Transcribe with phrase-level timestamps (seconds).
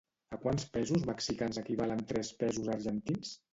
[0.35, 3.39] A quants pesos mexicans equivalen tres pesos argentins?